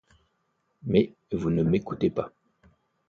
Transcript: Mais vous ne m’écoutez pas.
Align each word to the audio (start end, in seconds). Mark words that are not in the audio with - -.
Mais 0.81 1.13
vous 1.31 1.51
ne 1.51 1.61
m’écoutez 1.61 2.09
pas. 2.09 2.33